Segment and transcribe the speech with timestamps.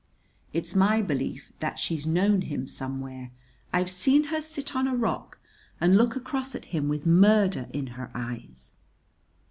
[0.51, 3.29] It's my belief that she's known him somewhere.
[3.71, 5.37] I've seen her sit on a rock
[5.79, 8.71] and look across at him with murder in her eyes."